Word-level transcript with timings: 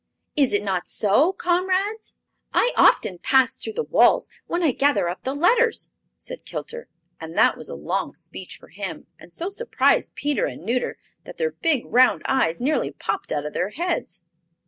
Is 0.35 0.51
it 0.51 0.63
not 0.63 0.87
so, 0.87 1.31
comrades?" 1.31 2.15
"I 2.55 2.73
often 2.75 3.19
pass 3.19 3.53
through 3.53 3.73
the 3.75 3.83
walls 3.83 4.31
when 4.47 4.63
I 4.63 4.71
gather 4.71 5.07
up 5.07 5.21
the 5.21 5.35
letters," 5.35 5.93
said 6.17 6.43
Kilter, 6.43 6.87
and 7.19 7.37
that 7.37 7.55
was 7.55 7.69
a 7.69 7.75
long 7.75 8.15
speech 8.15 8.57
for 8.57 8.69
him, 8.69 9.05
and 9.19 9.31
so 9.31 9.51
surprised 9.51 10.15
Peter 10.15 10.45
and 10.45 10.63
Nuter 10.65 10.97
that 11.25 11.37
their 11.37 11.51
big 11.51 11.83
round 11.85 12.23
eyes 12.25 12.59
nearly 12.59 12.89
popped 12.89 13.31
out 13.31 13.45
of 13.45 13.53
their 13.53 13.69
heads. 13.69 14.21